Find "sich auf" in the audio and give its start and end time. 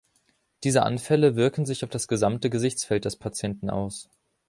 1.67-1.91